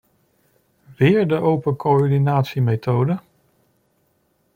Weer 0.97 1.27
de 1.27 1.35
open 1.35 1.75
coördinatiemethode? 1.75 3.19